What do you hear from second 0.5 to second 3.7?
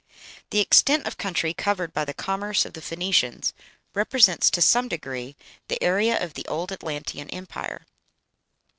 extent of country covered by the commerce of the Phoenicians